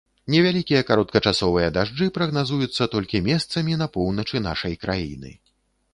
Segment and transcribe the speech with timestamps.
[0.33, 5.31] Невялікія кароткачасовыя дажджы прагназуюцца толькі месцамі на поўначы нашай краіны.